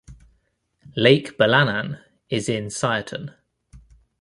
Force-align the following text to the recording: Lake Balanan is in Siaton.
Lake 0.95 1.37
Balanan 1.37 2.01
is 2.27 2.49
in 2.49 2.69
Siaton. 2.71 3.35